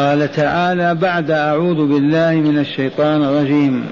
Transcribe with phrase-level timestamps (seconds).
[0.00, 3.84] قال تعالى بعد أعوذ بالله من الشيطان الرجيم.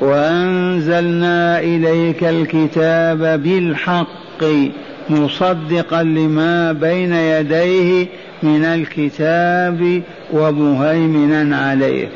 [0.00, 4.44] وأنزلنا إليك الكتاب بالحق
[5.10, 8.06] مصدقا لما بين يديه
[8.42, 12.08] من الكتاب ومهيمنا عليه.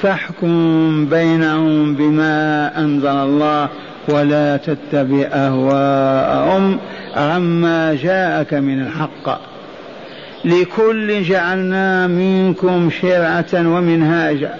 [0.00, 3.68] فاحكم بينهم بما أنزل الله
[4.08, 6.78] ولا تتبع أهواءهم
[7.16, 9.51] عما جاءك من الحق.
[10.44, 14.54] لكل جعلنا منكم شرعة ومنهاجا.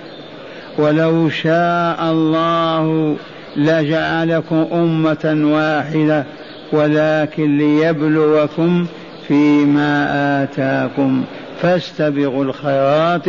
[0.78, 3.16] ولو شاء الله
[3.56, 6.24] لجعلكم أمة واحدة
[6.72, 8.86] ولكن ليبلوكم
[9.28, 10.08] فيما
[10.42, 11.24] آتاكم.
[11.62, 13.26] فاستبقوا الخيرات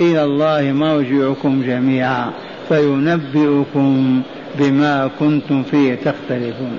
[0.00, 2.30] إلى الله مرجعكم جميعا.
[2.68, 4.22] فينبئكم
[4.58, 6.78] بما كنتم فيه تختلفون.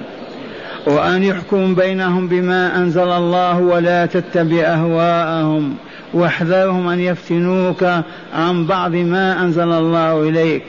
[0.89, 5.75] وأن يحكم بينهم بما أنزل الله ولا تتبع أهواءهم
[6.13, 7.84] واحذرهم أن يفتنوك
[8.34, 10.63] عن بعض ما أنزل الله إليك.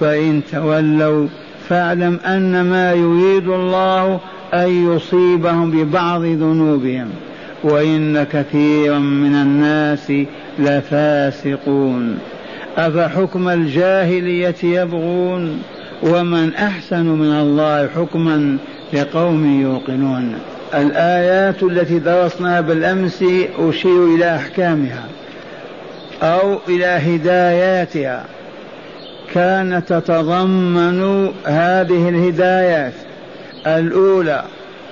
[0.00, 1.28] فإن تولوا
[1.68, 4.20] فاعلم أن ما يريد الله
[4.54, 7.08] أن يصيبهم ببعض ذنوبهم
[7.64, 10.12] وإن كثيرا من الناس
[10.58, 12.18] لفاسقون.
[12.76, 15.62] أفحكم الجاهلية يبغون؟
[16.02, 18.58] ومن أحسن من الله حكما؟
[18.92, 20.38] لقوم يوقنون.
[20.74, 23.24] الآيات التي درسناها بالأمس
[23.58, 25.04] أشير إلى أحكامها
[26.22, 28.24] أو إلى هداياتها.
[29.34, 32.92] كانت تتضمن هذه الهدايات
[33.66, 34.44] الأولى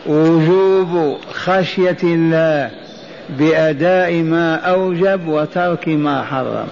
[0.07, 2.71] وجوب خشية الله
[3.39, 6.67] بأداء ما أوجب وترك ما حرم.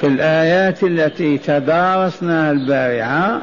[0.00, 3.40] في الآيات التي تدارسناها البارحة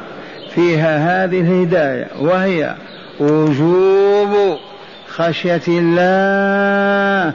[0.55, 2.75] فيها هذه الهداية وهي
[3.19, 4.57] وجوب
[5.07, 7.33] خشية الله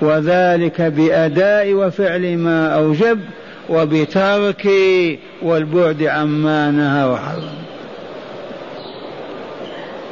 [0.00, 3.20] وذلك بأداء وفعل ما أوجب
[3.68, 4.68] وبترك
[5.42, 7.58] والبعد عما نهى وحرم.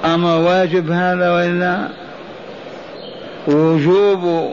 [0.05, 1.89] أمر واجب هذا وإلا؟
[3.49, 4.53] وجوب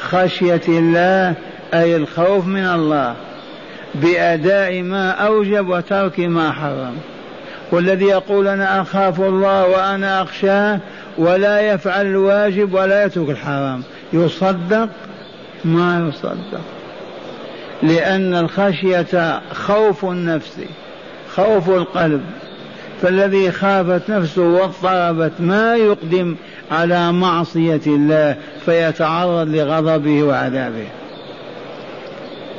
[0.00, 1.34] خشية الله
[1.74, 3.14] أي الخوف من الله
[3.94, 6.94] بأداء ما أوجب وترك ما حرم.
[7.72, 10.80] والذي يقول أنا أخاف الله وأنا أخشاه
[11.18, 13.82] ولا يفعل الواجب ولا يترك الحرام.
[14.12, 14.88] يصدق
[15.64, 16.60] ما يصدق.
[17.82, 20.56] لأن الخشية خوف النفس
[21.34, 22.22] خوف القلب.
[23.02, 26.36] فالذي خافت نفسه واضطربت ما يقدم
[26.70, 30.86] على معصية الله فيتعرض لغضبه وعذابه.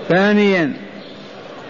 [0.09, 0.73] ثانيا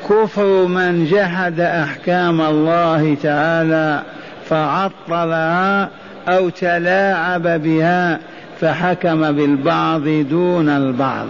[0.09, 4.01] كفر من جحد أحكام الله تعالى
[4.49, 5.89] فعطلها
[6.27, 8.19] أو تلاعب بها
[8.61, 11.27] فحكم بالبعض دون البعض.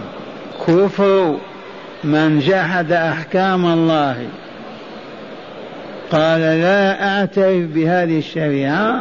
[0.66, 1.36] كفر
[2.04, 4.16] من جحد أحكام الله.
[6.10, 9.00] قال لا أعترف بهذه الشريعة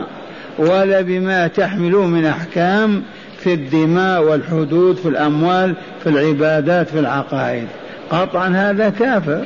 [0.58, 3.04] ولا بما تحمله من أحكام
[3.40, 5.74] في الدماء والحدود في الأموال
[6.04, 7.68] في العبادات في العقائد.
[8.10, 9.46] قطعا هذا كافر.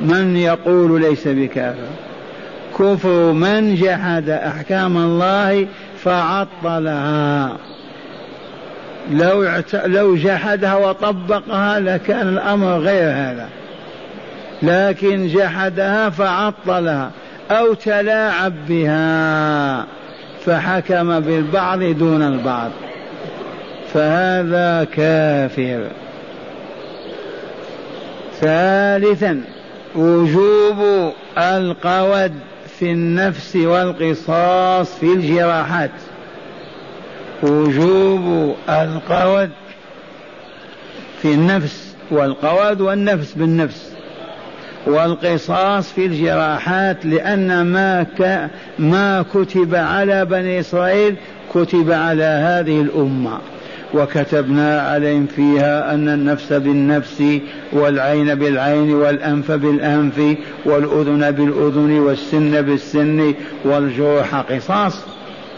[0.00, 1.88] من يقول ليس بكافر؟
[2.78, 5.66] كفر من جحد أحكام الله
[6.04, 7.56] فعطلها.
[9.10, 13.48] لو لو جحدها وطبقها لكان الأمر غير هذا.
[14.62, 17.10] لكن جحدها فعطلها
[17.50, 19.86] أو تلاعب بها
[20.44, 22.70] فحكم بالبعض دون البعض.
[23.94, 25.80] فهذا كافر.
[28.40, 29.40] ثالثا
[29.94, 32.32] وجوب القود
[32.78, 35.90] في النفس والقصاص في الجراحات.
[37.42, 39.50] وجوب القود
[41.22, 43.92] في النفس والقود والنفس بالنفس.
[44.86, 48.50] والقصاص في الجراحات لأن ما ك...
[48.78, 51.16] ما كتب على بني إسرائيل
[51.54, 53.38] كتب على هذه الأمة.
[53.94, 57.22] وكتبنا عليهم فيها أن النفس بالنفس
[57.72, 63.34] والعين بالعين والأنف بالأنف والأذن بالأذن والسن بالسن
[63.64, 65.04] والجروح قصاص.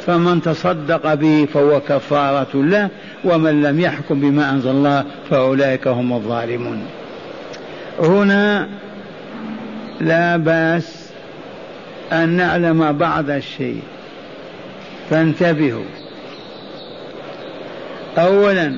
[0.06, 2.88] فمن تصدق به فهو كفارة له
[3.24, 6.82] ومن لم يحكم بما أنزل الله فأولئك هم الظالمون.
[8.00, 8.68] هنا
[10.00, 11.08] لا بأس
[12.12, 13.82] أن نعلم بعض الشيء.
[15.10, 16.01] فانتبهوا.
[18.18, 18.76] أولا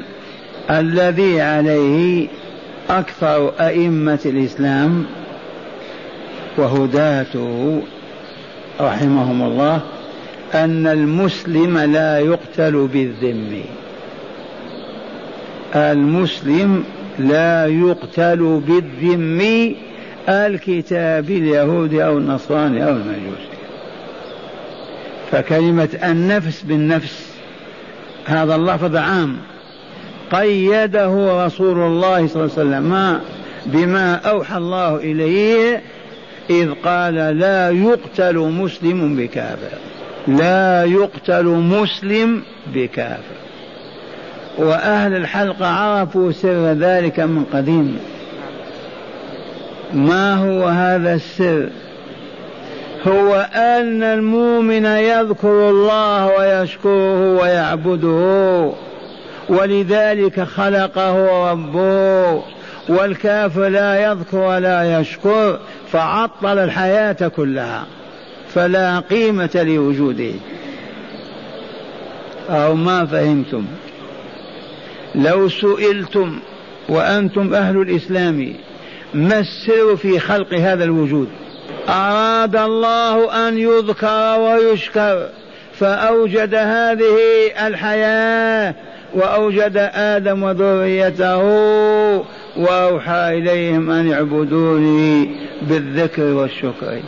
[0.71, 2.29] الذي عليه
[2.91, 5.05] أكثر أئمة الإسلام
[6.57, 7.83] وهداته
[8.81, 9.81] رحمهم الله
[10.55, 13.63] أن المسلم لا يقتل بالذم.
[15.77, 16.85] المسلم
[17.19, 19.75] لا يقتل بالذم
[20.29, 23.55] الكتاب اليهودي أو النصراني أو المجوسي.
[25.33, 27.34] فكلمة النفس بالنفس
[28.25, 29.37] هذا اللفظ عام.
[30.33, 33.21] قيده رسول الله صلى الله عليه وسلم
[33.67, 35.83] بما أوحى الله إليه
[36.51, 39.79] إذ قال لا يقتل مسلم بكافر.
[40.29, 42.43] لا يقتل مسلم
[42.75, 43.37] بكافر.
[44.59, 47.99] وأهل الحلقة عرفوا سر ذلك من قديم.
[49.93, 51.69] ما هو هذا السر؟
[53.07, 58.73] هو أن المؤمن يذكر الله ويشكره ويعبده
[59.49, 62.43] ولذلك خلقه ربه
[62.89, 65.59] والكافر لا يذكر ولا يشكر
[65.93, 67.87] فعطل الحياة كلها
[68.55, 70.33] فلا قيمة لوجوده.
[72.51, 73.65] أو ما فهمتم؟
[75.15, 76.39] لو سئلتم
[76.89, 78.55] وأنتم أهل الإسلام
[79.15, 81.29] ما السر في خلق هذا الوجود؟
[81.89, 85.29] أراد الله أن يذكر ويشكر
[85.75, 87.17] فأوجد هذه
[87.67, 88.75] الحياة
[89.15, 91.43] وأوجد آدم وذريته
[92.57, 95.31] وأوحى إليهم أن يعبدوني
[95.63, 97.01] بالذكر والشكر.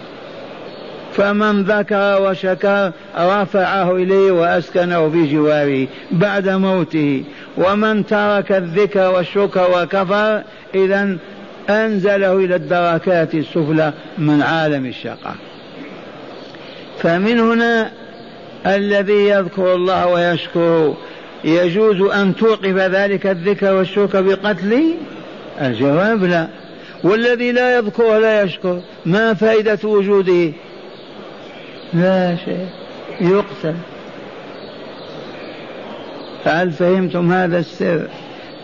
[1.12, 7.24] فمن ذكر وشكر رفعه إليه وأسكنه في جواره بعد موته.
[7.58, 10.42] ومن ترك الذكر والشكر وكفر
[10.74, 11.16] إذا
[11.70, 15.36] أنزله إلى الدركات السفلى من عالم الشقاء.
[16.98, 17.90] فمن هنا
[18.66, 20.96] الذي يذكر الله ويشكره
[21.44, 24.94] يجوز أن توقف ذلك الذكر والشكر بقتله
[25.60, 26.48] الجواب لا.
[27.04, 30.52] والذي لا يذكر ولا يشكر ما فائدة وجوده؟
[31.94, 32.66] لا شيء.
[33.20, 33.74] يقتل.
[36.44, 38.08] فهل فهمتم هذا السر؟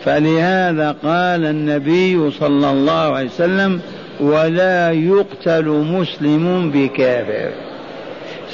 [0.05, 3.81] فلهذا قال النبي صلى الله عليه وسلم
[4.19, 7.51] ولا يقتل مسلم بكافر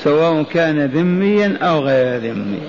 [0.03, 2.59] سواء كان ذميا أو غير ذمي.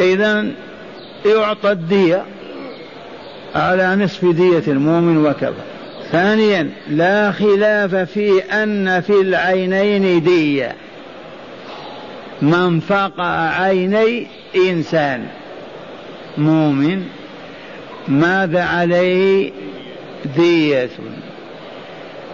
[0.00, 0.46] اذا
[1.26, 2.24] يعطى الدية
[3.54, 5.52] على نصف دية المؤمن وكفى.
[6.12, 10.74] ثانيا لا خلاف في أن في العينين دية.
[12.42, 14.26] من فقع عيني
[14.56, 15.26] إنسان.
[16.38, 17.02] مؤمن
[18.08, 19.52] ماذا عليه؟
[20.36, 20.90] دية.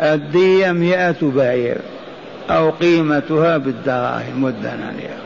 [0.01, 1.77] الدية مئة بعير
[2.51, 5.17] أو قيمتها بالدراهم والدنانير.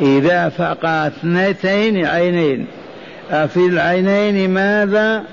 [0.00, 2.66] إذا فقع اثنتين عينين.
[3.30, 5.24] في العينين ماذا؟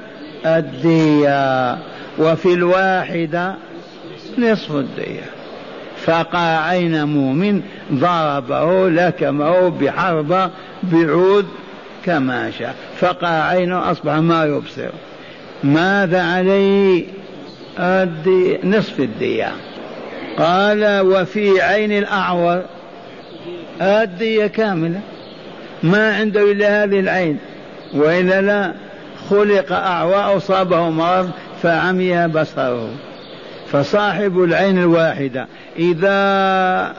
[0.45, 1.77] الدية.
[2.19, 3.55] وفي الواحدة
[4.37, 5.25] نصف الدية.
[6.05, 7.61] فقع عين مؤمن
[7.93, 10.49] ضربه لكمه بحربة
[10.83, 11.45] بعود
[12.05, 12.75] كما شاء.
[12.99, 14.89] فقع عينه أصبح ما يبصر.
[15.63, 17.05] ماذا عليه
[17.79, 19.51] الدي نصف الدية
[20.37, 22.61] قال وفي عين الأعور.
[23.81, 24.99] الدية كاملة.
[25.83, 27.37] ما عنده إلا هذه العين.
[27.93, 28.73] وإلا لا
[29.29, 31.31] خلق أعوى أصابه مرض
[31.63, 32.89] فعمي بصره.
[33.71, 35.47] فصاحب العين الواحدة.
[35.79, 36.93] إذا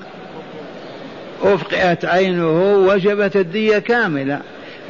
[1.42, 4.40] أفقئت عينه وجبت الدية كاملة.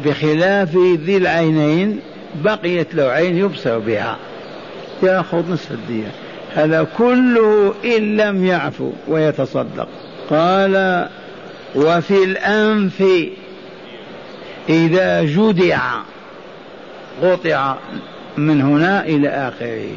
[0.04, 2.00] بخلاف ذي العينين
[2.44, 4.16] بقيت له عين يبصر بها.
[5.02, 6.08] ياخذ نصف الدية
[6.54, 9.88] هذا كله إن لم يعفو ويتصدق.
[10.30, 11.08] قال
[11.74, 13.04] وفي الأنف
[14.68, 15.80] إذا جدع
[17.22, 17.76] قطع
[18.36, 19.88] من هنا إلى آخره.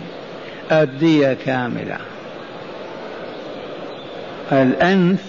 [0.72, 1.98] الدية كاملة.
[4.52, 5.24] الأنف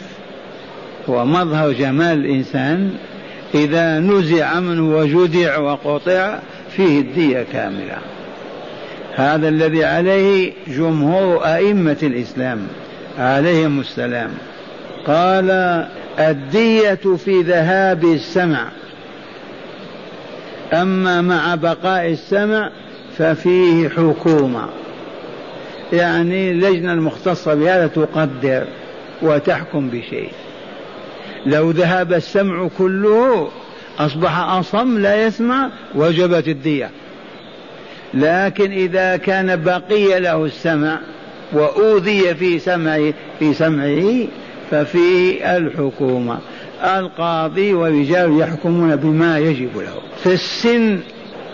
[1.09, 2.95] هو مظهر جمال الإنسان
[3.54, 6.38] إذا نزع منه وجدع وقطع
[6.76, 7.99] فيه الدية كاملة.
[9.14, 12.66] هذا الذي عليه جمهور أئمة الإسلام
[13.19, 14.30] عليهم السلام.
[15.07, 15.50] قال
[16.19, 18.69] الدية في ذهاب السمع.
[20.73, 22.71] أما مع بقاء السمع
[23.19, 24.69] ففيه حكومة.
[25.92, 28.64] يعني اللجنة المختصة بهذا تقدر
[29.23, 30.30] وتحكم بشيء.
[31.47, 33.49] لو ذهب السمع كله
[33.99, 36.90] أصبح أصم لا يسمع وجبت الدية.
[38.14, 41.00] لكن إذا كان بقي له السمع
[41.52, 44.26] وأوذي في سمعه في سمعه
[44.70, 46.38] ففيه الحكومة.
[46.85, 49.94] القاضي والرجال يحكمون بما يجب له.
[50.23, 51.00] في السن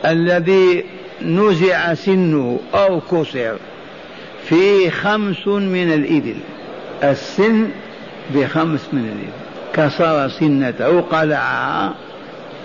[0.06, 0.84] الذي
[1.22, 3.56] نزع سنه أو كسر
[4.44, 6.36] في خمس من الإبل.
[7.02, 7.68] السن
[8.34, 9.45] بخمس من الإبل.
[9.76, 11.94] كسر سنته قلعها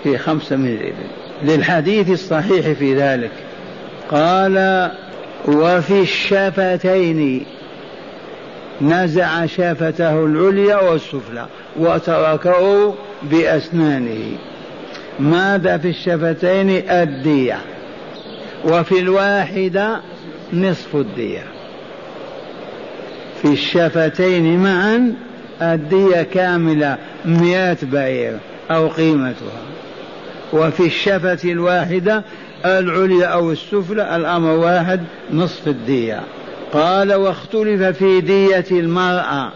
[0.03, 1.07] في خمسة من الإبل
[1.43, 3.31] للحديث الصحيح في ذلك.
[4.11, 4.91] قال
[5.47, 7.45] وفي الشفتين
[8.81, 11.45] نزع شفته العليا والسفلى
[11.79, 14.37] وتركه بأسنانه.
[15.19, 17.57] ماذا في الشفتين؟ الدية.
[18.65, 20.01] وفي الواحدة
[20.53, 21.43] نصف الدية.
[23.41, 25.15] في الشفتين معا
[25.61, 28.37] الدية كاملة مئة بعير
[28.71, 29.61] أو قيمتها.
[30.53, 32.23] وفي الشفة الواحدة
[32.65, 35.01] العليا أو السفلى الأمر واحد
[35.33, 36.21] نصف الدية.
[36.73, 39.51] قال واختلف في دية المرأة.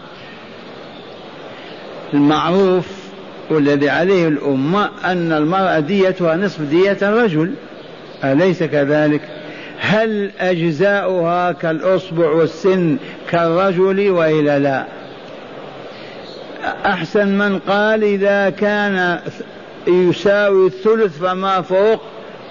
[2.14, 2.88] المعروف
[3.50, 7.54] والذي عليه الأمة أن المرأة ديتها نصف دية الرجل.
[8.24, 9.20] أليس كذلك؟
[9.80, 12.96] هل أجزاؤها كالأصبع والسن
[13.30, 14.86] كالرجل وإلا لا؟
[16.64, 19.18] أحسن من قال إذا كان
[19.86, 22.02] يساوي الثلث فما فوق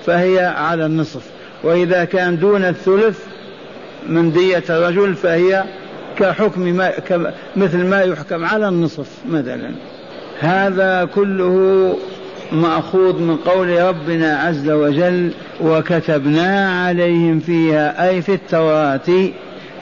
[0.05, 1.21] فهي على النصف.
[1.63, 3.19] وإذا كان دون الثلث
[4.09, 5.63] من دية الرجل فهي
[6.17, 6.91] كحكم ما
[7.55, 9.71] مثل ما يحكم على النصف مثلا.
[10.39, 11.95] هذا كله
[12.51, 15.31] مأخوذ من قول ربنا عز وجل
[15.61, 19.29] وكتبنا عليهم فيها أي في التوراة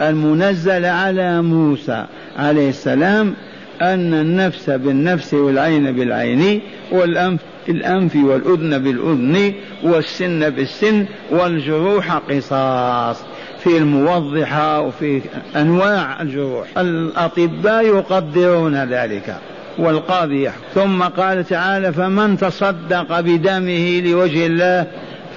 [0.02, 2.06] المنزل على موسى
[2.38, 3.34] عليه السلام
[3.82, 6.62] أن النفس بالنفس والعين بالعين
[6.92, 9.54] والأنف بالأنف والأذن بالأذن
[9.84, 13.24] والسن بالسن والجروح قصاص
[13.60, 15.22] في الموضحة وفي
[15.56, 16.68] أنواع الجروح.
[16.78, 19.36] الأطباء يقدرون ذلك
[19.78, 20.64] والقاضي يحكم.
[20.76, 24.88] ثم قال تعالى فمن تصدق بدمه لوجه الله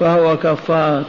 [0.00, 1.06] فهو كفارة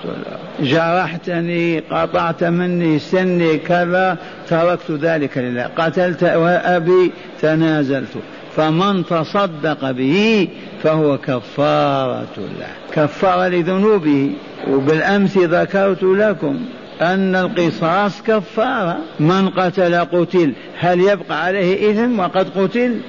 [0.60, 4.17] جرحتني قطعت مني سني كذا
[4.48, 5.70] تركت ذلك لله.
[5.77, 8.17] قتلت وأبي تنازلت.
[8.56, 10.48] فمن تصدق به
[10.84, 12.67] فهو كفارة له.
[12.94, 14.32] كفارة لذنوبه.
[14.70, 16.60] وبالأمس ذكرت لكم
[17.01, 18.98] أن القصاص كفارة.
[19.20, 20.53] من قتل قتل.
[20.79, 23.00] هل يبقى عليه إثم؟ وقد قتل.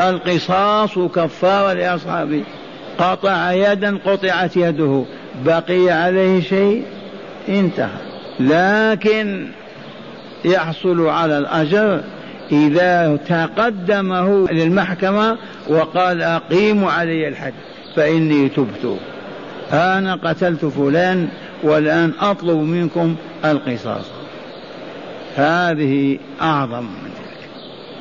[0.00, 2.42] القصاص كفارة لأصحابه.
[2.98, 5.04] قطع يدا قطعت يده.
[5.44, 6.84] بقي عليه شيء
[7.48, 7.98] انتهى.
[8.40, 9.46] لكن
[10.44, 12.00] يحصل على الأجر
[12.52, 15.38] إذا تقدمه للمحكمة
[15.68, 17.54] وقال أقيموا علي الحد
[17.96, 18.96] فإني تبت.
[19.72, 21.28] أنا قتلت فلان
[21.62, 24.04] والآن أطلب منكم القصاص.
[25.36, 27.48] هذه أعظم من ذلك.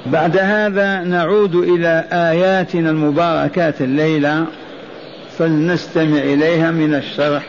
[0.06, 4.46] بعد هذا نعود إلى آياتنا المباركات الليلة.
[5.38, 7.44] فلنستمع إليها من الشرح.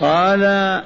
[0.00, 0.40] قال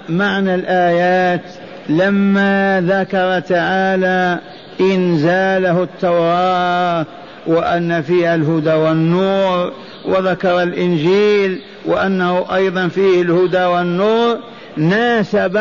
[0.08, 1.42] معنى الآيات
[1.88, 4.38] لما ذكر تعالى
[4.80, 7.06] إنزاله التوراة
[7.46, 9.72] وأن فيها الهدى والنور
[10.04, 14.38] وذكر الإنجيل وأنه أيضا فيه الهدى والنور
[14.76, 15.60] ناسب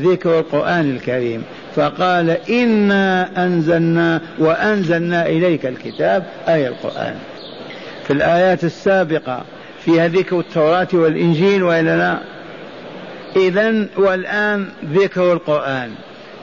[0.00, 1.42] ذكر القرآن الكريم.
[1.76, 7.14] فقال إنا أنزلنا وأنزلنا إليك الكتاب أي القرآن.
[8.08, 9.44] في الآيات السابقة
[9.84, 12.18] فيها ذكر التوراة والإنجيل وإلا لا.
[13.36, 15.90] إذا والآن ذكر القرآن.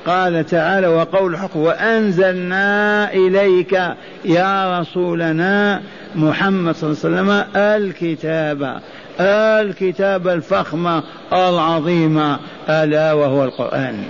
[0.06, 3.80] قال تعالى وقول الحق وأنزلنا إليك
[4.26, 5.82] يا رسولنا
[6.16, 8.82] محمد صلى الله عليه وسلم الكتاب
[9.20, 11.02] الكتاب الفخم
[11.34, 12.38] العظيم
[12.70, 14.04] ألا وهو القرآن.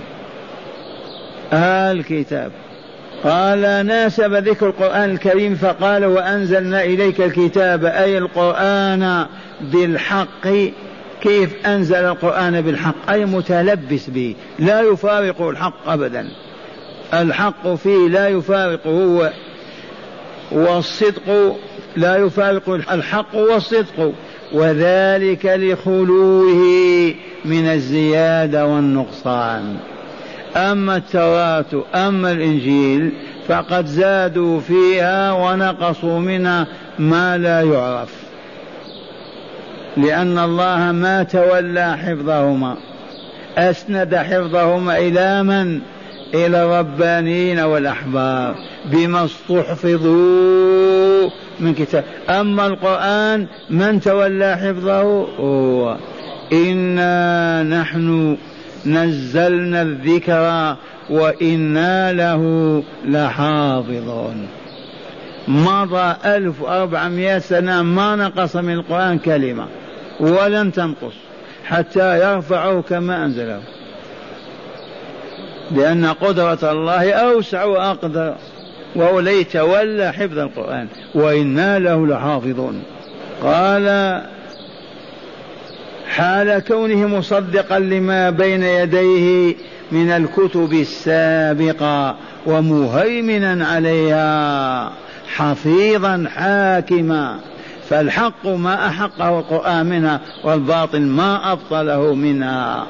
[1.52, 2.52] الكتاب.
[3.24, 9.26] قال ناسب ذكر القرآن الكريم فقال وأنزلنا إليك الكتاب أي القرآن
[9.60, 10.48] بالحق.
[11.20, 14.34] كيف أنزل القرآن بالحق؟ أي متلبس به.
[14.58, 16.28] لا يفارق الحق أبدا.
[17.14, 19.32] الحق فيه لا يفارقه
[20.52, 21.56] والصدق
[21.96, 24.12] لا يفارق الحق والصدق.
[24.52, 29.76] وذلك لخلوه من الزيادة والنقصان.
[30.56, 33.12] أما التوراة أما الإنجيل
[33.48, 36.66] فقد زادوا فيها ونقصوا منها
[36.98, 38.14] ما لا يعرف.
[39.96, 42.76] لأن الله ما تولى حفظهما.
[43.58, 45.80] أسند حفظهما إلى من؟
[46.34, 52.04] إلى الربانيين والأحبار بما استحفظوا من كتاب.
[52.28, 55.96] أما القرآن من تولى حفظه؟ هو.
[56.52, 58.36] إنا نحن
[58.86, 60.76] نزلنا الذكر
[61.10, 64.48] وإنا له لحافظون.
[65.48, 69.66] مضى ألف وأربعمائة سنة ما نقص من القرآن كلمة
[70.20, 71.14] ولن تنقص
[71.64, 73.60] حتى يرفعه كما أنزله.
[75.70, 78.34] لأن قدرة الله أوسع وأقدر.
[78.96, 80.88] وهو ليتولى حفظ القرآن.
[81.14, 82.82] وإنا له لحافظون.
[83.42, 84.22] قال
[86.16, 89.54] حال كونه مصدقا لما بين يديه
[89.92, 94.92] من الكتب السابقة ومهيمنا عليها
[95.36, 97.38] حفيظا حاكما.
[97.88, 102.86] فالحق ما أحقه القرآن منها والباطل ما أبطله منها.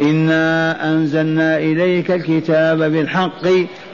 [0.00, 3.46] إنا أنزلنا إليك الكتاب بالحق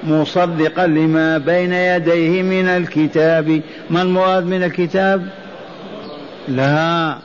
[0.04, 3.60] مصدقا لما بين يديه من الكتاب.
[3.90, 5.28] ما المراد من الكتاب؟
[6.48, 7.16] لا.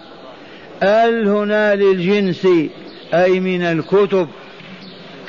[0.84, 2.48] آل هنا للجنس
[3.14, 4.28] أي من الكتب.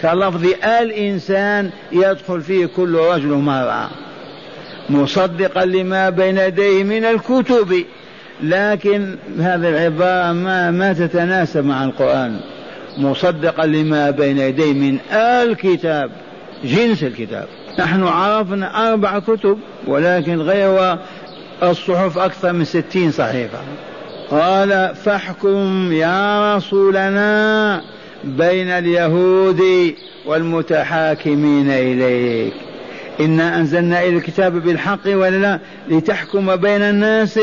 [0.02, 3.88] كلفظ الإنسان يدخل فيه كل رجل ومرأة
[4.90, 7.84] مصدقا لما بين يديه من الكتب.
[8.42, 12.40] لكن هذه العبارة ما ما تتناسب مع القرآن.
[12.98, 16.10] مصدقا لما بين يديه من الكتاب
[16.64, 17.46] جنس الكتاب.
[17.78, 20.98] نحن عرفنا أربع كتب ولكن غير
[21.62, 23.58] الصحف أكثر من ستين صحيفة.
[24.32, 27.82] قال فاحكم يا رسولنا
[28.24, 29.62] بين اليهود
[30.26, 32.52] والمتحاكمين إليك.
[33.20, 35.58] إنا أنزلنا إلى الكتاب بالحق ولا لا؟
[35.88, 37.40] لتحكم بين الناس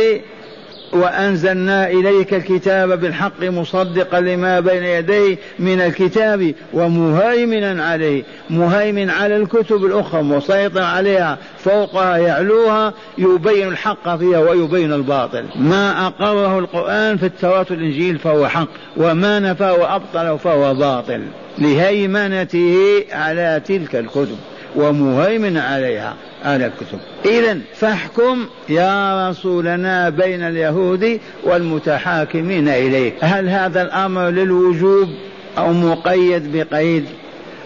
[0.93, 9.85] وأنزلنا إليك الكتاب بالحق مصدقا لما بين يديه من الكتاب ومهيمنا عليه مهيمن على الكتب
[9.85, 15.45] الأخرى مسيطر عليها فوقها يعلوها يبين الحق فيها ويبين الباطل.
[15.55, 18.67] ما أقره القرآن في التوراة والإنجيل فهو حق
[18.97, 21.21] وما نفاه وأبطله فهو باطل.
[21.57, 24.37] لهيمنته على تلك الكتب
[24.75, 26.13] ومهيمن عليها.
[26.45, 26.99] على الكتب.
[27.25, 33.13] إذا فاحكم يا رسولنا بين اليهود والمتحاكمين إليك.
[33.21, 35.09] هل هذا الأمر للوجوب
[35.57, 37.05] أو مقيد بقيد؟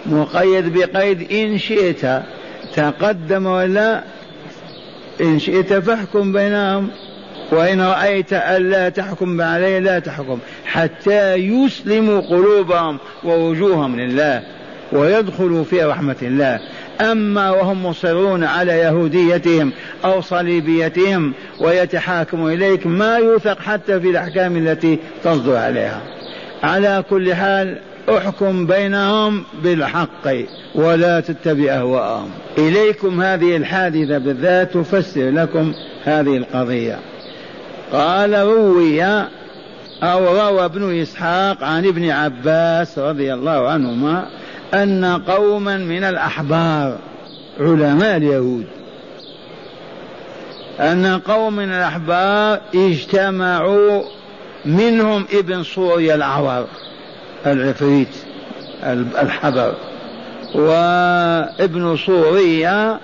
[0.06, 2.24] مقيد بقيد إن شئت
[2.75, 4.03] تقدم ولا
[5.22, 6.89] إن شئت فاحكم بينهم
[7.51, 14.44] وإن رأيت ألا تحكم عليه لا تحكم حتى يسلموا قلوبهم ووجوههم لله
[14.92, 16.59] ويدخلوا في رحمة الله.
[17.11, 19.72] أما وهم مصرون على يهوديتهم
[20.05, 26.01] أو صليبيتهم ويتحاكموا إليك ما يوثق حتى في الأحكام التي تصدر عليها.
[26.63, 27.77] على كل حال
[28.09, 30.27] أحكم بينهم بالحق
[30.75, 32.29] ولا تتبع أهواءهم.
[32.57, 37.00] إليكم هذه الحادثة بالذات تفسر لكم هذه القضية.
[37.92, 39.03] قال روي
[40.03, 44.27] أو روى ابن إسحاق عن ابن عباس رضي الله عنهما
[44.74, 46.98] أن قوما من الأحبار
[47.59, 48.66] علماء اليهود.
[50.79, 54.03] أن قوم من الأحبار اجتمعوا
[54.66, 56.66] منهم ابن صوريا الأعور
[57.46, 58.16] العفريت
[59.22, 59.74] الحبر.
[60.55, 63.00] وابن صوريا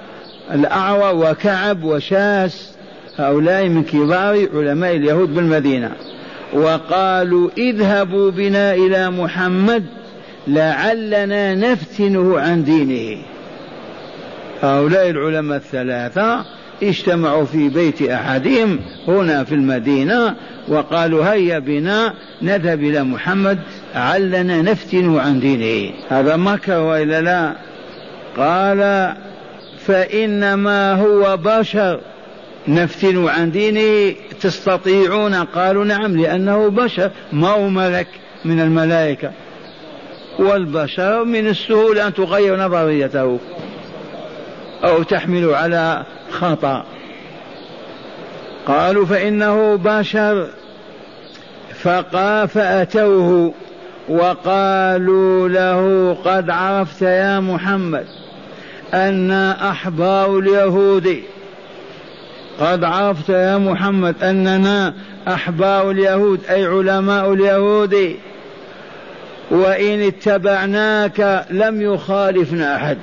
[0.51, 2.71] الأعور وكعب وشاس
[3.17, 5.91] هؤلاء من كبار علماء اليهود بالمدينة.
[6.53, 9.85] وقالوا اذهبوا بنا إلى محمد
[10.53, 13.21] لعلنا نفتنه عن دينه.
[14.61, 16.45] هؤلاء العلماء الثلاثة
[16.83, 20.35] اجتمعوا في بيت أحدهم هنا في المدينة
[20.67, 23.59] وقالوا هيا بنا نذهب إلى محمد
[23.95, 25.93] علنا نفتنه عن دينه.
[26.09, 27.55] هذا مكر وإلا لا؟
[28.37, 29.13] قال
[29.79, 31.99] فإنما هو بشر.
[32.67, 37.11] نفتن عن دينه؟ تستطيعون؟ قالوا نعم لأنه بشر.
[37.33, 38.07] ما هو ملك
[38.45, 39.31] من الملائكة؟
[40.39, 43.39] والبشر من السهول أن تغير نظريته
[44.83, 46.85] أو تحمل على خطأ.
[48.65, 50.47] قالوا فإنه بشر.
[51.81, 53.53] فقا فأتوه
[54.09, 58.05] وقالوا له قد عرفت يا محمد
[58.93, 61.23] أنا أحبار اليهود
[62.59, 64.93] قد عرفت يا محمد أننا
[65.27, 68.15] أحبار اليهود أي علماء اليهود.
[69.51, 72.97] وإن اتبعناك لم يخالفنا أحد.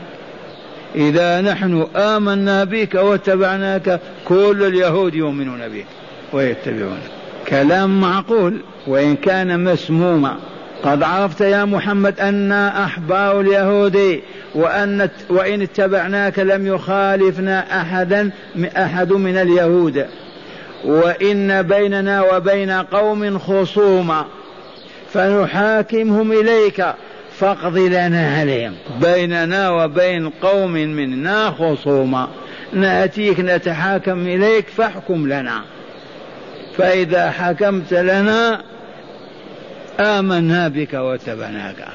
[0.95, 5.87] إذا نحن آمنا بك واتبعناك كل اليهود يؤمنون بك
[6.33, 7.11] ويتبعونك
[7.49, 10.37] كلام معقول وإن كان مسموما.
[10.85, 14.21] قد عرفت يا محمد أنا أحبار اليهود
[14.55, 18.31] وأن وإن اتبعناك لم يخالفنا أحدا
[18.77, 20.07] أحد من اليهود.
[20.85, 24.25] وإن بيننا وبين قوم خصوما.
[25.13, 26.87] فنحاكمهم إليك
[27.39, 28.75] فاقض لنا عليهم.
[29.01, 32.29] بيننا وبين قوم منا خصومة.
[32.73, 35.63] نأتيك نتحاكم إليك فاحكم لنا.
[36.79, 38.63] فإذا حكمت لنا
[40.01, 41.89] آمنا بك واتبعناك.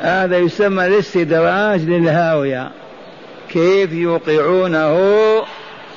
[0.00, 2.70] هذا يسمى الاستدراج للهاوية.
[3.50, 4.96] كيف يوقعونه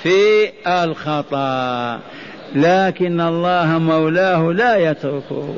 [0.03, 1.99] في الخطأ.
[2.55, 5.55] لكن الله مولاه لا يتركه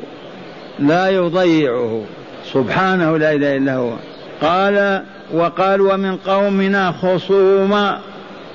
[0.78, 2.02] لا يضيعه.
[2.52, 3.92] سبحانه لا إله إلا هو.
[4.42, 5.02] قال
[5.34, 7.98] وقال ومن قومنا خصوما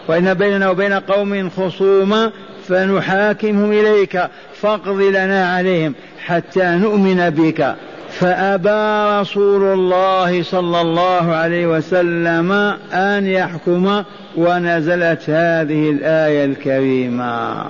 [0.07, 2.31] وإن بيننا وبين قوم خصوما
[2.67, 4.23] فنحاكمهم إليك
[4.53, 5.93] فاقض لنا عليهم
[6.25, 7.75] حتى نؤمن بك.
[8.09, 12.51] فأبى رسول الله صلى الله عليه وسلم
[12.93, 14.03] أن يحكم
[14.37, 17.63] ونزلت هذه الآية الكريمة.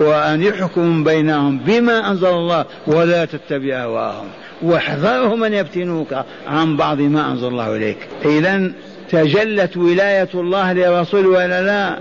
[0.00, 4.26] وأن يحكم بينهم بما أنزل الله ولا تتبع أهواءهم
[4.62, 6.14] واحذرهم أن يفتنوك
[6.46, 7.98] عن بعض ما أنزل الله إليك.
[8.24, 8.72] إذا
[9.10, 11.98] تجلت ولاية الله لرسول ولا لا؟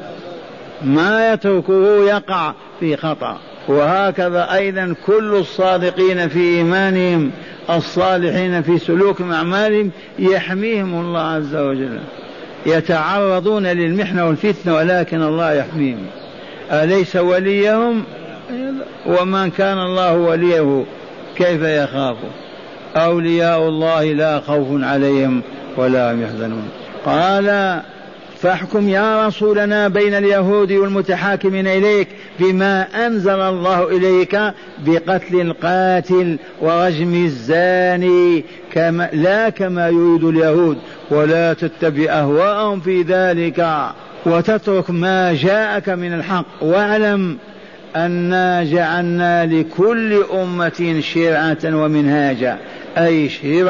[0.84, 3.38] ما يتركه يقع في خطأ.
[3.68, 7.32] وهكذا أيضا كل الصادقين في إيمانهم
[7.70, 12.00] الصالحين في سلوك أعمالهم يحميهم الله عز وجل.
[12.66, 16.06] يتعرضون للمحنة والفتنة ولكن الله يحميهم.
[16.72, 18.04] أليس وليهم؟
[19.06, 20.84] ومن كان الله وليه
[21.36, 22.18] كيف يخاف؟
[22.96, 25.42] أولياء الله لا خوف عليهم
[25.78, 26.70] ولا هم يحزنون.
[27.06, 27.80] قال
[28.42, 32.08] فاحكم يا رسولنا بين اليهود والمتحاكمين إليك
[32.40, 34.40] بما أنزل الله إليك
[34.86, 40.78] بقتل القاتل ورجم الزاني كما لا كما يريد اليهود
[41.12, 43.68] ولا تتبع أهواءهم في ذلك.
[44.26, 46.46] وتترك ما جاءك من الحق.
[46.62, 47.38] واعلم
[47.96, 52.58] أنا جعلنا لكل أمة شرعة ومنهاجا
[52.98, 53.30] أي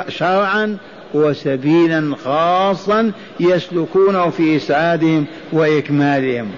[0.09, 0.77] شرعا
[1.13, 6.51] وسبيلا خاصا يسلكونه في إسعادهم وإكمالهم.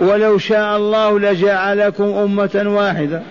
[0.00, 3.22] ولو شاء الله لجعلكم أمة واحدة.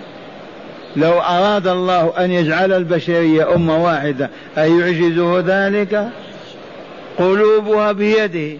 [0.96, 6.10] لو أراد الله أن يجعل البشرية أمة واحدة أيعجزه ذلك؟
[7.18, 8.58] قلوبها بيده.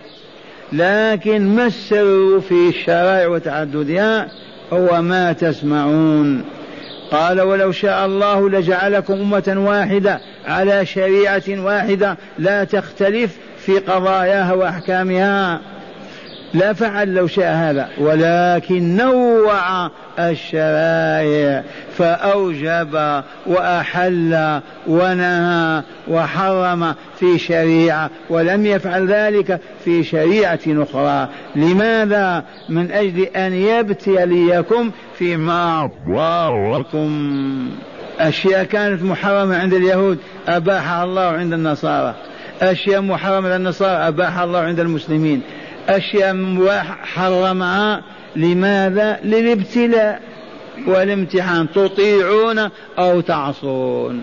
[0.74, 4.28] لكن ما السر في الشرائع وتعددها؟
[4.74, 6.44] هو ما تسمعون.
[7.12, 15.62] قال ولو شاء الله لجعلكم أمة واحدة على شريعة واحدة لا تختلف في قضاياها وأحكامها.
[16.54, 19.90] لا فعل لو شاء هذا ولكن نوع
[20.20, 21.64] الشرائع
[21.98, 31.30] فأوجب وأحل ونهى وحرم في شريعة ولم يفعل ذلك في شريعة أخرى.
[31.56, 37.70] لماذا؟ من أجل أن يبتليكم فيما ضركم
[38.20, 42.16] أشياء كانت محرمة عند اليهود أباحها الله عند النصارى.
[42.62, 45.42] أشياء محرمة عند النصارى أباحها الله عند المسلمين.
[45.90, 48.02] أشياء حرمها
[48.36, 50.22] لماذا؟ للابتلاء.
[50.88, 52.70] والامتحان تطيعون
[53.00, 54.22] أو تعصون.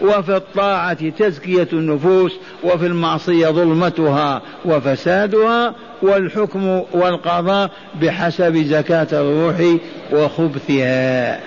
[0.00, 2.32] وفي الطاعة تزكية النفوس
[2.64, 7.70] وفي المعصية ظلمتها وفسادها والحكم والقضاء
[8.02, 9.76] بحسب زكاة الروح
[10.12, 11.40] وخبثها.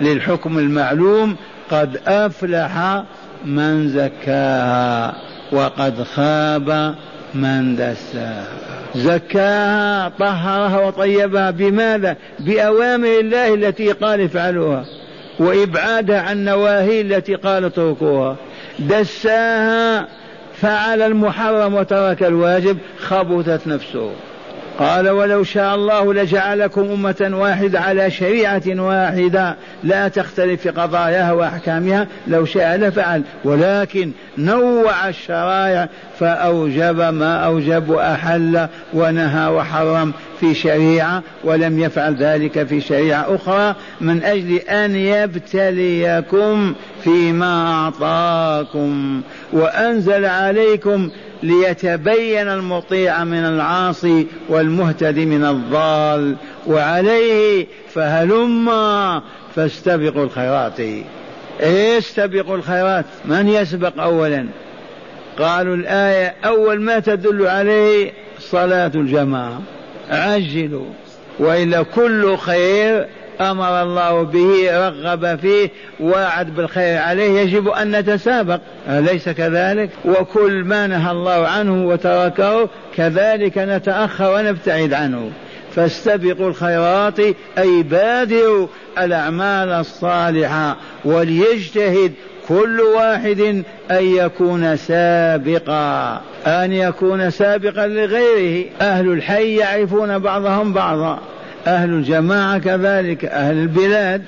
[0.00, 1.36] للحكم المعلوم
[1.70, 3.02] قد أفلح
[3.44, 5.14] من زكاها
[5.52, 6.94] وقد خاب
[7.34, 8.44] من دساها
[8.94, 14.84] زكاها طهرها وطيبها بماذا؟ بأوامر الله التي قال افعلوها
[15.38, 18.36] وإبعادها عن نواهي التي قال اتركوها.
[18.78, 20.08] دساها
[20.54, 24.10] فعل المحرم وترك الواجب خبثت نفسه.
[24.78, 29.56] قال ولو شاء الله لجعلكم أمة واحدة على شريعة واحدة.
[29.82, 32.06] لا تختلف في قضاياها وأحكامها.
[32.26, 33.22] لو شاء لفعل.
[33.44, 42.80] ولكن نوع الشرائع فأوجب ما أوجب وأحل ونهى وحرم في شريعة ولم يفعل ذلك في
[42.80, 49.22] شريعة أخرى من أجل أن يبتليكم فيما أعطاكم.
[49.52, 51.10] وأنزل عليكم
[51.42, 56.36] ليتبين المطيع من العاصي والمهتدي من الضال.
[56.66, 59.22] وعليه فهلما
[59.56, 60.80] فاستبقوا الخيرات.
[61.60, 64.46] استبقوا الخيرات؟ من يسبق اولا؟
[65.38, 69.60] قالوا الآية أول ما تدل عليه صلاة الجماعة.
[70.10, 70.86] عجلوا.
[71.38, 73.06] وإلا كل خير
[73.40, 77.40] أمر الله به رغب فيه وعد بالخير عليه.
[77.40, 78.60] يجب أن نتسابق.
[78.88, 85.30] أليس كذلك؟ وكل ما نهى الله عنه وتركه كذلك نتأخر ونبتعد عنه.
[85.74, 87.20] فاستبقوا الخيرات
[87.58, 88.66] أي بادروا
[88.98, 90.76] الأعمال الصالحة.
[91.04, 92.12] وليجتهد
[92.48, 93.40] كل واحد
[93.90, 96.20] أن يكون سابقا.
[96.46, 98.66] أن يكون سابقا لغيره.
[98.80, 101.18] أهل الحي يعرفون بعضهم بعضا.
[101.66, 104.22] أهل الجماعة كذلك أهل البلاد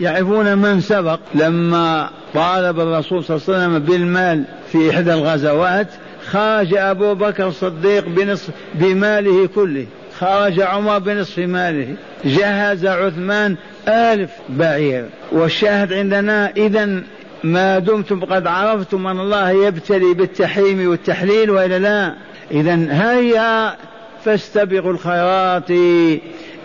[0.00, 1.20] يعرفون من سبق.
[1.34, 5.86] لما طالب الرسول صلى الله عليه وسلم بالمال في إحدى الغزوات
[6.26, 9.86] خرج أبو بكر الصديق بنصف بماله كله.
[10.18, 11.94] خرج عمر بنصف ماله.
[12.24, 13.56] جهز عثمان
[13.88, 15.04] ألف بعير.
[15.32, 17.02] والشاهد عندنا إذا
[17.44, 22.14] ما دمتم قد عرفتم أن الله يبتلي بالتحريم والتحليل وإلا لا.
[22.50, 23.76] إذا هيا
[24.24, 25.70] فاستبقوا الخيرات.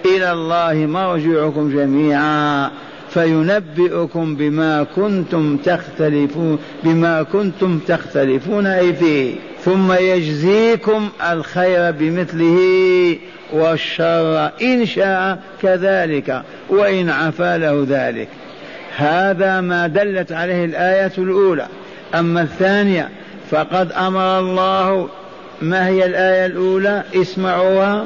[0.06, 2.72] إلى الله مرجعكم جميعا
[3.10, 13.18] فينبئكم بما كنتم تختلفون بما كنتم تختلفون أي فيه ثم يجزيكم الخير بمثله
[13.54, 18.28] والشر إن شاء كذلك وإن عفا له ذلك.
[18.98, 21.68] هذا ما دلت عليه الآية الأولى.
[22.16, 23.10] أما الثانية
[23.52, 25.10] فقد أمر الله
[25.62, 28.06] ما هي الآية الأولى؟ اسمعوها.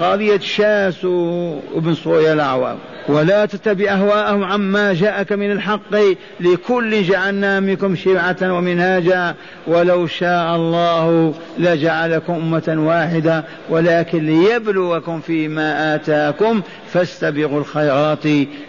[0.00, 2.76] قضية شاس وابن صويا الأعوام.
[3.08, 5.94] ولا تتبع أهواءهم عما جاءك من الحق
[6.40, 9.34] لكل جعلنا منكم شرعة ومنهاجا.
[9.66, 18.26] ولو شاء الله لجعلكم أمة واحدة ولكن ليبلوكم فيما آتاكم فاستبقوا الخيرات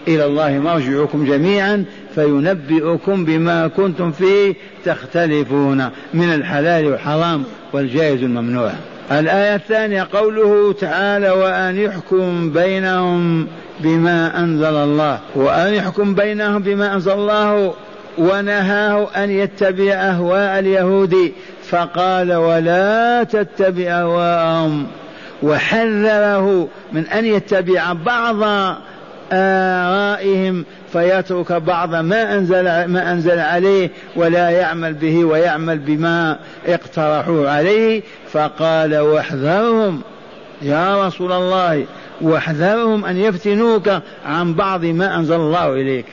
[0.07, 4.53] إلى الله مرجعكم جميعا فينبئكم بما كنتم فيه
[4.85, 8.71] تختلفون من الحلال والحرام والجائز الممنوع.
[9.11, 13.47] الآية الثانية قوله تعالى وأن يحكم بينهم
[13.79, 17.73] بما أنزل الله وأن يحكم بينهم بما أنزل الله
[18.17, 21.31] ونهاه أن يتبع أهواء اليهود
[21.69, 24.87] فقال ولا تتبع أهواءهم
[25.43, 28.43] وحذره من أن يتبع بعض
[29.31, 38.01] آرائهم فيترك بعض ما أنزل ما أنزل عليه ولا يعمل به ويعمل بما اقترحوه عليه.
[38.31, 40.01] فقال واحذرهم
[40.61, 41.85] يا رسول الله
[42.21, 43.89] واحذرهم أن يفتنوك
[44.25, 46.05] عن بعض ما أنزل الله إليك.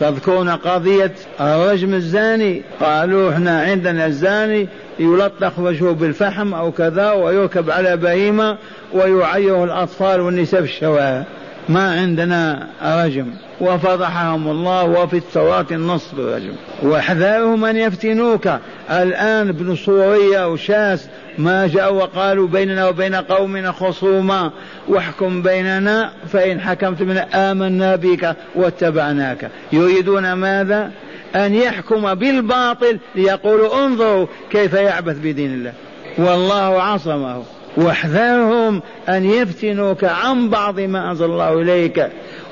[0.00, 7.96] تذكرون قضية الرجم الزاني؟ قالوا إحنا عندنا الزاني يلطخ وجهه بالفحم أو كذا ويركب على
[7.96, 8.56] بهيمة
[8.92, 11.24] ويعير الأطفال والنساء في الشوارع.
[11.68, 13.26] ما عندنا رجم.
[13.60, 18.48] وفضحهم الله وفي التوراة النص بالرجم واحذرهم أن يفتنوك.
[18.90, 24.50] الآن ابن صورية وشاس ما جاءوا وقالوا بيننا وبين قومنا خصوما
[24.88, 29.50] واحكم بيننا فإن حكمت من آمنا بك واتبعناك.
[29.72, 30.90] يريدون ماذا؟
[31.36, 32.98] أن يحكم بالباطل.
[33.14, 35.72] ليقولوا انظروا كيف يعبث بدين الله.
[36.18, 37.42] والله عصمه.
[37.76, 42.08] واحذرهم أن يفتنوك عن بعض ما أنزل الله إليك.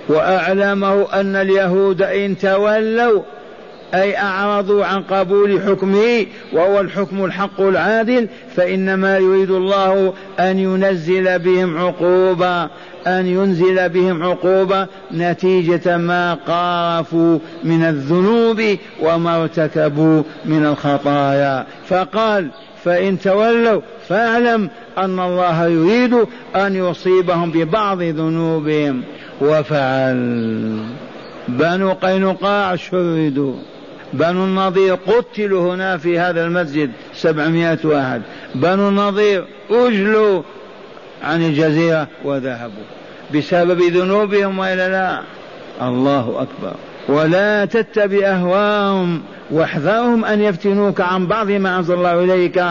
[0.08, 3.22] وأعلمه أن اليهود إن تولوا
[3.94, 11.78] أي أعرضوا عن قبول حكمه وهو الحكم الحق العادل فإنما يريد الله أن ينزل بهم
[11.78, 12.62] عقوبة
[13.06, 18.62] أن ينزل بهم عقوبة نتيجة ما قارفوا من الذنوب
[19.02, 21.66] وما ارتكبوا من الخطايا.
[21.88, 22.50] فقال
[22.84, 26.14] فإن تولوا فاعلم أن الله يريد
[26.56, 29.02] أن يصيبهم ببعض ذنوبهم.
[29.40, 30.84] وفعل.
[31.48, 33.54] بنو قينقاع شردوا.
[34.12, 38.22] بنو النضير قتلوا هنا في هذا المسجد سبعمائة واحد.
[38.54, 40.42] بنو النضير أجلوا
[41.22, 42.84] عن الجزيرة وذهبوا.
[43.34, 45.22] بسبب ذنوبهم وإلا لا.
[45.88, 46.74] الله أكبر.
[47.08, 52.64] ولا تتبع أهواهم واحذرهم أن يفتنوك عن بعض ما أنزل الله إليك.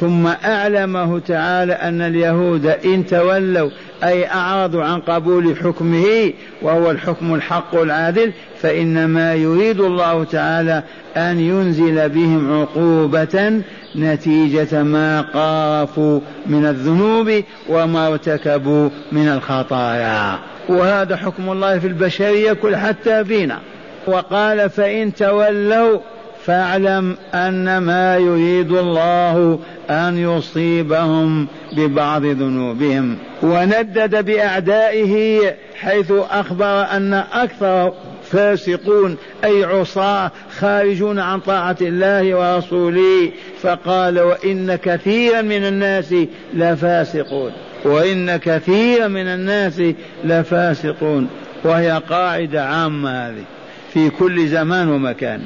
[0.00, 3.70] ثم أعلمه تعالى أن اليهود إن تولوا
[4.04, 10.82] أي أعرضوا عن قبول حكمه وهو الحكم الحق العادل فإنما يريد الله تعالى
[11.16, 13.62] أن ينزل بهم عقوبة
[13.96, 20.38] نتيجة ما قارفوا من الذنوب وما ارتكبوا من الخطايا.
[20.68, 23.58] وهذا حكم الله في البشرية كل حتى فينا.
[24.06, 25.98] وقال فإن تولوا
[26.46, 29.58] فاعلم أن ما يريد الله
[29.90, 33.16] أن يصيبهم ببعض ذنوبهم.
[33.42, 35.40] وندد بأعدائه
[35.74, 37.92] حيث أخبر أن أكثر
[38.30, 43.30] فاسقون أي عصاة خارجون عن طاعة الله ورسوله.
[43.62, 46.14] فقال وإن كثيرا من الناس
[46.54, 47.52] لفاسقون.
[47.84, 49.82] وإن كثيرا من الناس
[50.24, 51.28] لفاسقون.
[51.64, 53.44] وهي قاعدة عامة هذه
[53.92, 55.40] في كل زمان ومكان.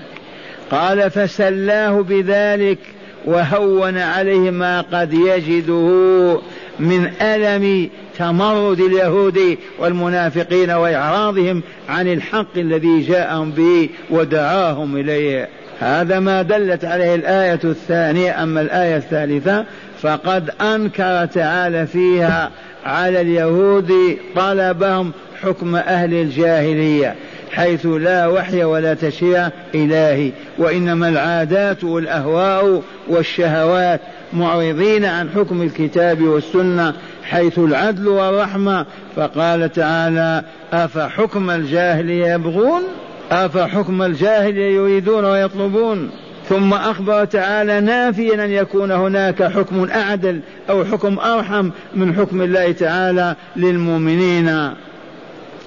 [0.71, 2.79] قال فسلاه بذلك
[3.25, 6.41] وهون عليه ما قد يجده
[6.79, 15.49] من ألم تمرد اليهود والمنافقين وإعراضهم عن الحق الذي جاءهم به ودعاهم إليه.
[15.81, 19.65] هذا ما دلت عليه الآية الثانية أما الآية الثالثة
[20.03, 22.51] فقد أنكر تعالى فيها
[22.85, 23.93] على اليهود
[24.37, 27.15] طلبهم حكم أهل الجاهلية.
[27.51, 34.01] حيث لا وحي ولا تشريع إلهي وإنما العادات والأهواء والشهوات
[34.33, 38.87] معرضين عن حكم الكتاب والسنة حيث العدل والرحمة.
[39.17, 42.83] فقال تعالى أفحكم الجاهلية يبغون؟
[43.31, 46.11] أفحكم الجاهلية يريدون ويطلبون؟
[46.49, 52.73] ثم أخبر تعالى نافيا أن يكون هناك حكم أعدل أو حكم أرحم من حكم الله
[52.73, 54.75] تعالى للمؤمنين.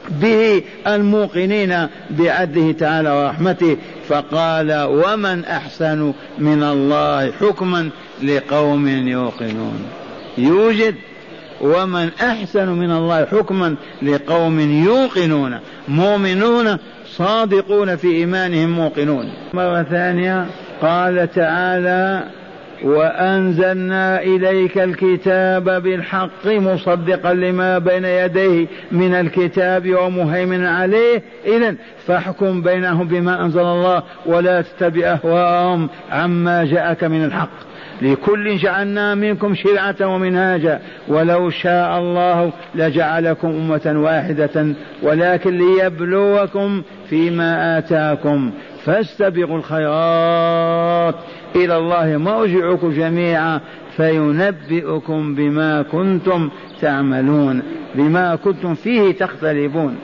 [0.09, 7.89] به الموقنين بعدله تعالى ورحمته فقال ومن أحسن من الله حكما
[8.23, 9.85] لقوم يوقنون؟
[10.37, 10.95] يوجد
[11.61, 16.77] ومن أحسن من الله حكما لقوم يوقنون؟ مؤمنون
[17.17, 19.33] صادقون في إيمانهم موقنون.
[19.53, 20.45] مرة ثانية
[20.81, 22.23] قال تعالى
[22.83, 31.23] وأنزلنا إليك الكتاب بالحق مصدقا لما بين يديه من الكتاب ومهيمنا عليه.
[31.45, 37.71] إذا فاحكم بينهم بما أنزل الله ولا تتبع أهواءهم عما جاءك من الحق.
[38.01, 48.51] لكل جعلنا منكم شرعة ومنهاجا ولو شاء الله لجعلكم أمة واحدة ولكن ليبلوكم فيما آتاكم.
[48.85, 51.15] فاستبقوا الخيرات.
[51.55, 53.59] إلى الله مرجعكم جميعا
[53.97, 56.49] فينبئكم بما كنتم
[56.81, 57.61] تعملون
[57.95, 59.95] بما كنتم فيه تختلفون.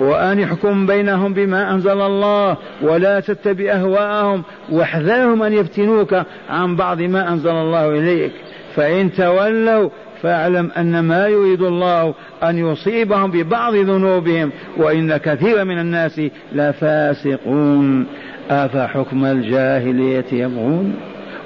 [0.00, 7.32] وأن يحكم بينهم بما أنزل الله ولا تتبع أهواءهم واحذرهم أن يفتنوك عن بعض ما
[7.32, 8.32] أنزل الله إليك.
[8.74, 9.90] فإن تولوا
[10.22, 16.20] فاعلم أن ما يريد الله أن يصيبهم ببعض ذنوبهم وإن كثيرا من الناس
[16.52, 18.06] لفاسقون.
[18.50, 20.94] أفحكم الجاهلية يبغون؟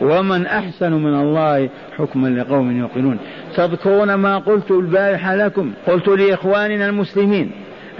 [0.00, 3.18] ومن أحسن من الله حكما لقوم يوقنون.
[3.56, 7.50] تذكرون ما قلت البارحة لكم؟ قلت لإخواننا المسلمين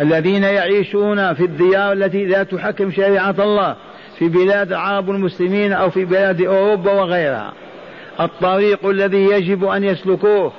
[0.01, 3.77] الذين يعيشون في الديار التي لا تحكم شريعة الله
[4.19, 7.53] في بلاد العرب المسلمين أو في بلاد أوروبا وغيرها.
[8.21, 10.53] الطريق الذي يجب أن يسلكوه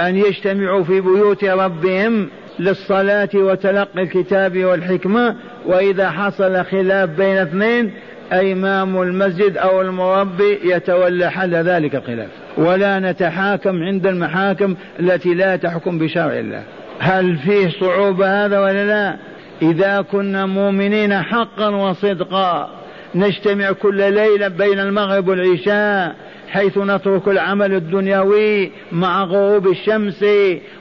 [0.00, 7.92] أن يجتمعوا في بيوت ربهم للصلاة وتلقي الكتاب والحكمة وإذا حصل خلاف بين اثنين
[8.32, 12.28] إمام المسجد أو المربي يتولى حل ذلك الخلاف.
[12.56, 16.62] ولا نتحاكم عند المحاكم التي لا تحكم بشرع الله.
[16.98, 19.16] هل فيه صعوبة هذا ولا لا؟
[19.62, 22.70] إذا كنا مؤمنين حقا وصدقا
[23.14, 26.14] نجتمع كل ليلة بين المغرب والعشاء
[26.52, 30.24] حيث نترك العمل الدنيوي مع غروب الشمس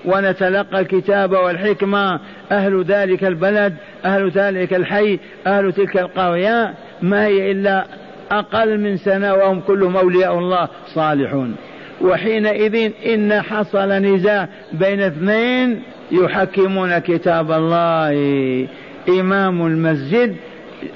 [0.06, 2.20] ونتلقى الكتاب والحكمة.
[2.52, 3.74] أهل ذلك البلد
[4.06, 7.86] أهل ذلك الحي أهل تلك القرية ما هي إلا
[8.32, 11.56] أقل من سنة وهم كلهم أولياء الله صالحون.
[12.02, 15.82] وحينئذ إن حصل نزاع بين اثنين
[16.12, 18.68] يحكمون كتاب الله.
[19.10, 20.36] إمام المسجد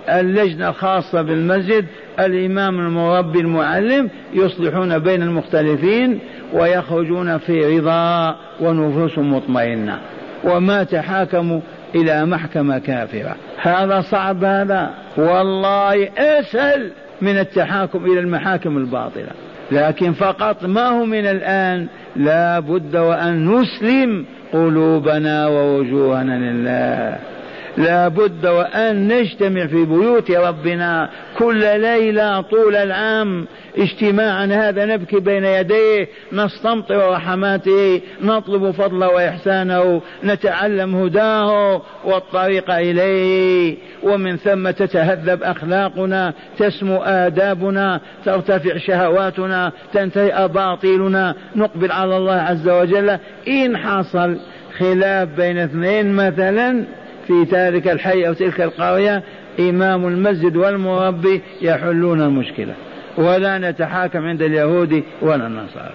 [0.09, 1.85] اللجنة الخاصة بالمسجد
[2.19, 6.19] الإمام المربي المعلم يصلحون بين المختلفين
[6.53, 9.99] ويخرجون في رضا ونفوس مطمئنة.
[10.43, 11.59] وما تحاكموا
[11.95, 13.35] إلى محكمة كافرة.
[13.61, 14.89] هذا صعب هذا.
[15.17, 19.31] والله أسهل من التحاكم إلى المحاكم الباطلة.
[19.71, 27.34] لكن فقط ما هو من الآن لا بد وأن نسلم قلوبنا ووجوهنا لله.
[27.77, 33.47] لا بد وأن نجتمع في بيوت ربنا كل ليلة طول العام.
[33.77, 43.77] اجتماعا هذا نبكي بين يديه نستمطر رحماته نطلب فضله وإحسانه نتعلم هداه والطريق إليه.
[44.03, 51.35] ومن ثم تتهذب أخلاقنا تسمو آدابنا ترتفع شهواتنا تنتهي أباطيلنا.
[51.55, 53.17] نقبل على الله عز وجل.
[53.47, 54.37] إن حصل
[54.77, 56.85] خلاف بين اثنين مثلا
[57.27, 59.23] في ذلك الحي أو تلك القرية
[59.59, 62.73] إمام المسجد والمربي يحلون المشكلة.
[63.17, 65.93] ولا نتحاكم عند اليهود ولا النصارى.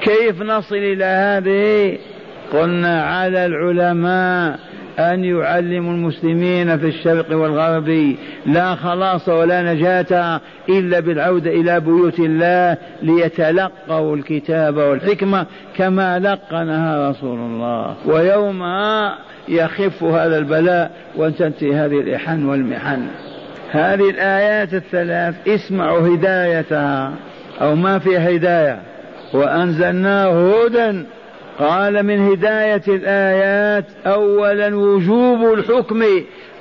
[0.00, 1.98] كيف نصل إلى هذه؟
[2.52, 4.58] قلنا على العلماء.
[4.98, 8.14] أن يعلموا المسلمين في الشرق والغرب
[8.46, 15.46] لا خلاص ولا نجاة إلا بالعودة إلى بيوت الله ليتلقوا الكتاب والحكمة
[15.76, 17.94] كما لقنها رسول الله.
[18.06, 19.18] ويومها
[19.48, 23.02] يخف هذا البلاء وتنتهي هذه الإحن والمحن.
[23.70, 27.12] هذه الآيات الثلاث اسمعوا هدايتها.
[27.60, 28.78] أو ما فيها هداية.
[29.34, 31.04] وأنزلناه هدى
[31.58, 36.04] قال من هداية الآيات أولا وجوب الحكم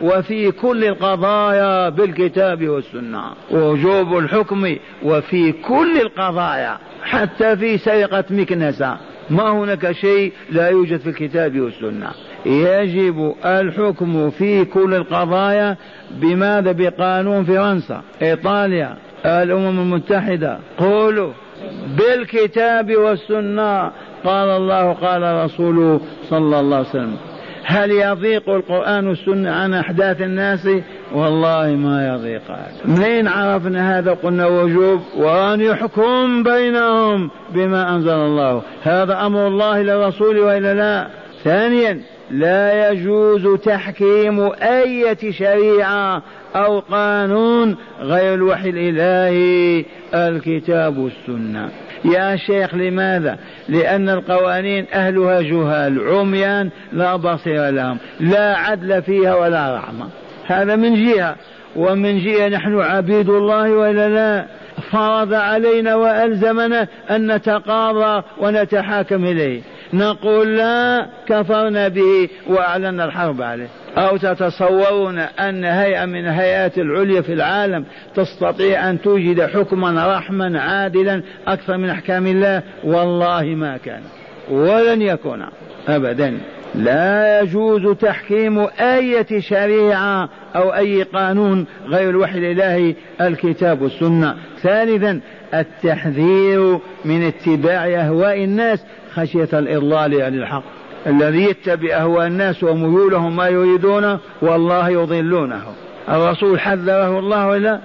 [0.01, 3.23] وفي كل القضايا بالكتاب والسنة.
[3.51, 8.97] وجوب الحكم وفي كل القضايا حتى في سرقة مكنسة.
[9.29, 12.11] ما هناك شيء لا يوجد في الكتاب والسنة.
[12.45, 15.77] يجب الحكم في كل القضايا.
[16.11, 20.59] بماذا؟ بقانون فرنسا إيطاليا الأمم المتحدة.
[20.77, 21.31] قولوا
[21.97, 23.91] بالكتاب والسنة.
[24.27, 25.99] قال الله قال رسوله
[26.29, 27.17] صلى الله عليه وسلم
[27.63, 30.69] هل يضيق القرآن والسنة عن أحداث الناس؟
[31.13, 32.41] والله ما يضيق.
[32.85, 38.61] منين عرفنا هذا؟ قلنا وجوب وأن يحكم بينهم بما أنزل الله.
[38.83, 41.07] هذا أمر الله للرسول وإلا لا.
[41.43, 42.01] ثانيا
[42.31, 46.21] لا يجوز تحكيم أية شريعة
[46.55, 51.69] أو قانون غير الوحي الإلهي الكتاب والسنة.
[52.05, 53.37] يا شيخ لماذا؟
[53.69, 60.07] لأن القوانين أهلها جهال عميان لا بصير لهم لا عدل فيها ولا رحمة.
[60.45, 61.35] هذا من جهة
[61.75, 64.45] ومن جهة نحن عبيد الله وإلا لا؟
[64.91, 69.61] فرض علينا وألزمنا أن نتقاضى ونتحاكم إليه.
[69.93, 73.67] نقول لا كفرنا به وأعلنا الحرب عليه.
[73.97, 77.85] أو تتصورون أن هيئة من الهيئات العليا في العالم
[78.15, 84.01] تستطيع أن توجد حكما رحما عادلا أكثر من أحكام الله؟ والله ما كان.
[84.49, 85.45] ولن يكون
[85.87, 86.37] أبدا.
[86.77, 94.35] لا يجوز تحكيم أية شريعة أو أي قانون غير الوحي الإلهي الكتاب والسنة.
[94.61, 95.19] ثالثا
[95.53, 100.63] التحذير من اتباع أهواء الناس خشية الإضلال عن الحق.
[101.07, 105.63] الذي يتبع أهواء الناس وميولهم ما يريدون والله يضلونه.
[106.09, 107.79] الرسول حذره الله ولا؟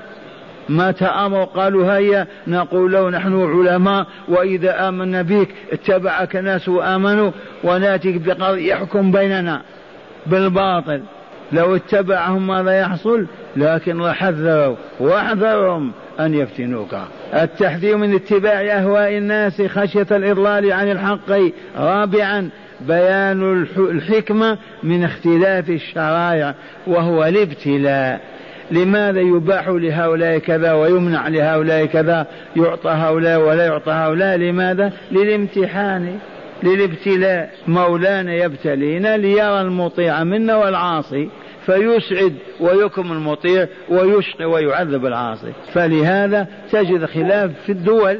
[0.68, 7.30] ما تأمر قالوا هيا نقول له نحن علماء وإذا آمنا بك اتبعك ناس وآمنوا
[7.64, 9.62] ونأتيك بقضاء يحكم بيننا
[10.26, 11.02] بالباطل.
[11.52, 16.94] لو اتبعهم ماذا يحصل؟ لكن الله حذروا واحذرهم أن يفتنوك.
[17.34, 21.30] التحذير من اتباع أهواء الناس خشية الإضلال عن الحق.
[21.76, 22.50] رابعا
[22.80, 26.54] بيان الحكمة من اختلاف الشرائع
[26.86, 28.20] وهو الابتلاء.
[28.72, 34.36] لماذا يباح لهؤلاء كذا ويمنع لهؤلاء كذا؟ يعطى هؤلاء ولا يعطى هؤلاء.
[34.36, 36.18] لماذا؟ للامتحان
[36.62, 37.50] للابتلاء.
[37.68, 41.28] مولانا يبتلينا ليرى المطيع منا والعاصي
[41.66, 45.52] فيسعد ويكرم المطيع ويشقي ويعذب العاصي.
[45.72, 48.18] فلهذا تجد خلاف في الدول.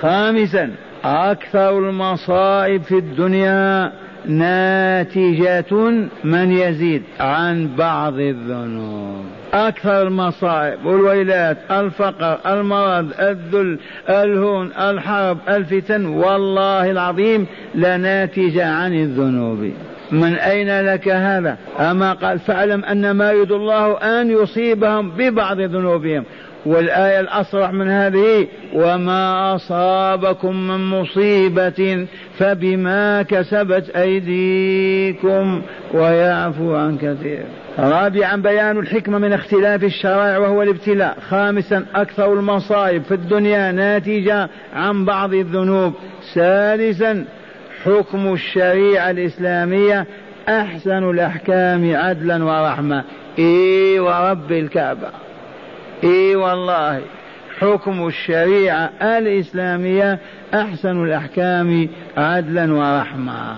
[0.00, 0.70] خامسا
[1.04, 3.92] أكثر المصائب في الدنيا
[4.26, 5.74] ناتجة
[6.24, 9.33] من يزيد عن بعض الذنوب.
[9.54, 13.78] أكثر المصائب والويلات الفقر المرض الذل
[14.08, 19.72] الهون الحرب الفتن والله العظيم لناتجة عن الذنوب.
[20.12, 26.24] من أين لك هذا؟ أما قال فاعلم أن ما يريد الله أن يصيبهم ببعض ذنوبهم.
[26.66, 32.06] والآية الأصرح من هذه وما أصابكم من مصيبة
[32.38, 35.62] فبما كسبت أيديكم
[35.92, 37.42] ويعفو عن كثير.
[37.78, 41.16] رابعا بيان الحكمة من اختلاف الشرائع وهو الابتلاء.
[41.28, 45.92] خامسا أكثر المصائب في الدنيا ناتجة عن بعض الذنوب.
[46.34, 47.24] سادسا
[47.84, 50.06] حكم الشريعة الإسلامية
[50.48, 53.04] أحسن الأحكام عدلا ورحمة.
[53.38, 55.08] إي ورب الكعبة.
[56.04, 57.00] إي والله.
[57.60, 60.18] حكم الشريعة الإسلامية
[60.54, 63.56] أحسن الأحكام عدلا ورحمة.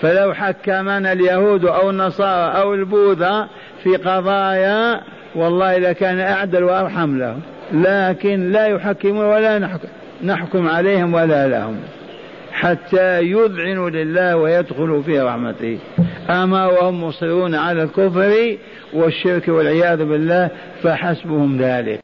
[0.00, 3.48] فلو حكمنا اليهود أو النصارى أو البوذا
[3.82, 5.00] في قضايا
[5.34, 7.40] والله لكان أعدل وأرحم لهم.
[7.72, 9.88] لكن لا يحكمون ولا نحكم,
[10.24, 11.76] نحكم عليهم ولا لهم.
[12.52, 15.78] حتى يذعنوا لله ويدخلوا في رحمته.
[16.30, 18.56] أما وهم مصرون على الكفر
[18.92, 20.50] والشرك والعياذ بالله
[20.82, 21.98] فحسبهم ذلك.